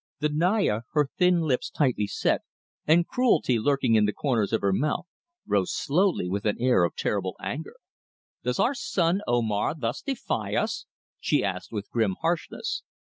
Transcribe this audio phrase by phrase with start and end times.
[0.19, 2.41] The Naya, her thin lips tightly set
[2.87, 5.05] and cruelty lurking in the corners of her mouth,
[5.45, 7.75] rose slowly with an air of terrible anger.
[8.43, 10.87] "Does our son Omar thus defy us?"
[11.19, 12.81] she asked with grim harshness.